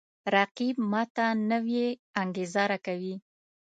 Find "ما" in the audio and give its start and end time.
0.91-1.01